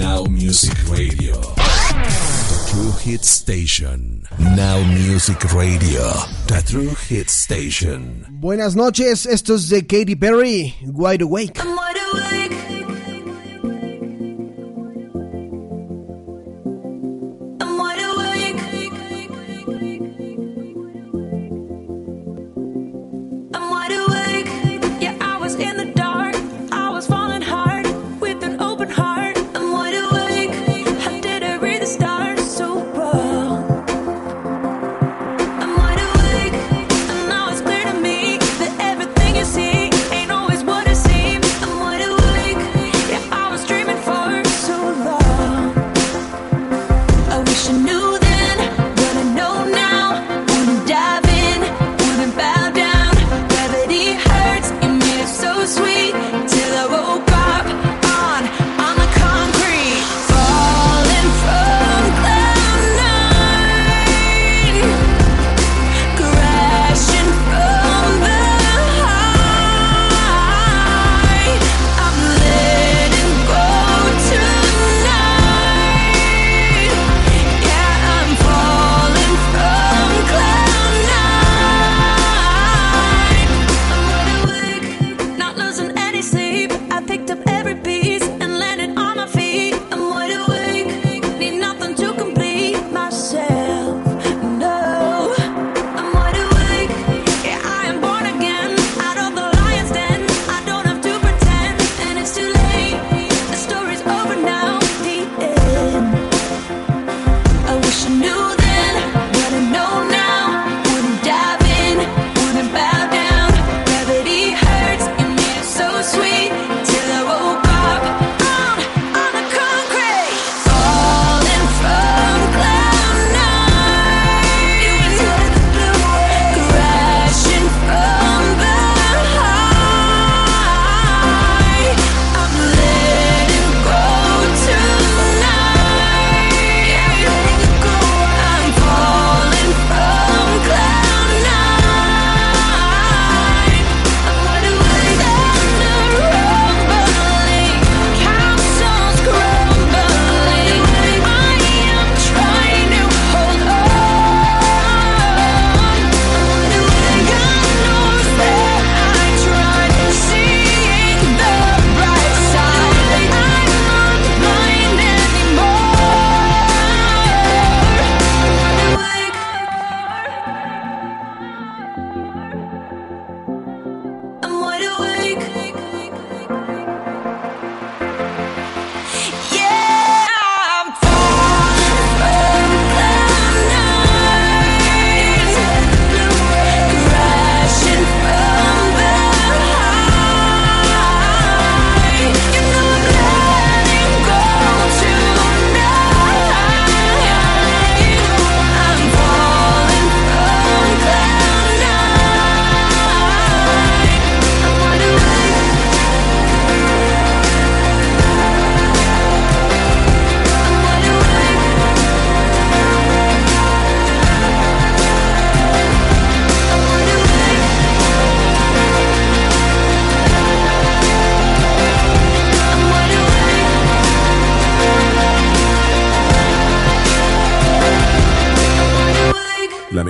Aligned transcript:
Now 0.00 0.24
Music 0.24 0.72
Radio. 0.90 1.34
The 1.40 2.70
True 2.70 2.92
Hit 3.02 3.24
Station. 3.24 4.26
Now 4.38 4.82
Music 4.84 5.52
Radio. 5.52 6.12
The 6.46 6.62
True 6.66 6.94
Hit 7.08 7.28
Station. 7.30 8.26
Buenas 8.30 8.74
noches, 8.76 9.26
esto 9.26 9.54
es 9.54 9.68
de 9.68 9.82
Katy 9.86 10.16
Perry, 10.16 10.74
Wide 10.86 11.22
Awake. 11.22 11.60
I'm 11.60 11.76
wide 11.76 11.96
awake. 12.12 12.61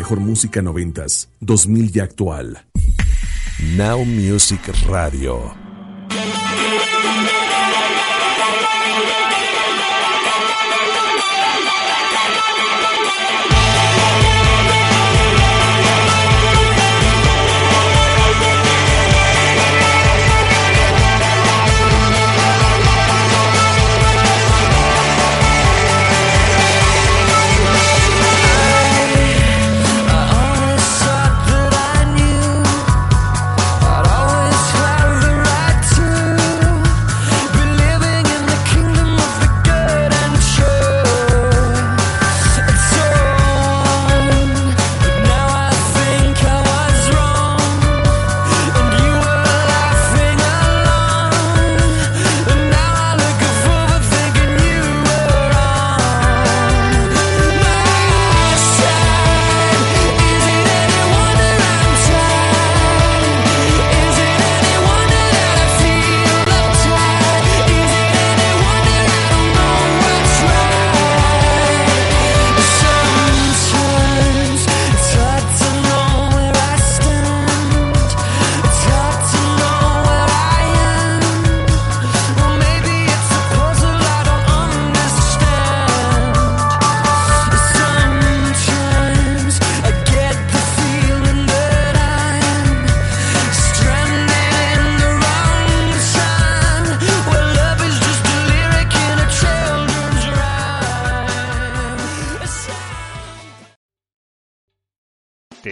Mejor 0.02 0.18
música 0.18 0.60
noventas, 0.60 1.28
2000 1.38 1.92
y 1.96 2.00
actual. 2.00 2.66
Now 3.76 4.04
Music 4.04 4.60
Radio. 4.88 5.61